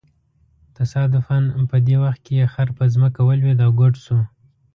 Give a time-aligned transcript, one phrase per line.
[0.77, 1.37] تصادفاً
[1.71, 4.19] په دې وخت کې یې خر په ځمکه ولویېد او ګوډ شو.